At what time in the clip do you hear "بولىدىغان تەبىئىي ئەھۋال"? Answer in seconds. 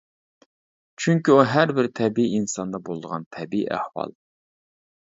2.91-4.21